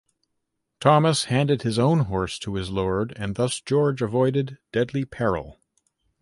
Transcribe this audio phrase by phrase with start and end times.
[0.79, 5.61] Thomas handed his own horse to his lord and thus George avoided "deadly peril".